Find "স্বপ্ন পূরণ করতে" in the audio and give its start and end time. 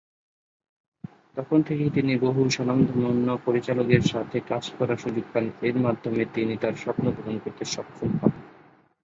6.75-7.63